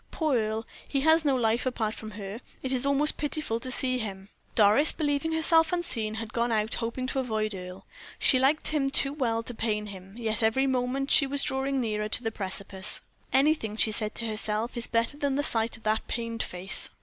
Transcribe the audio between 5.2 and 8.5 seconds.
herself unseen, had gone out hoping to avoid Earle. She